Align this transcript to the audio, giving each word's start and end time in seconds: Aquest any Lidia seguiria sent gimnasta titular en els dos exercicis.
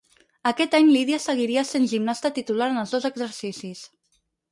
Aquest 0.51 0.77
any 0.77 0.87
Lidia 0.93 1.19
seguiria 1.25 1.63
sent 1.71 1.85
gimnasta 1.91 2.31
titular 2.39 2.71
en 2.73 2.81
els 2.85 2.95
dos 2.97 3.07
exercicis. 3.11 3.83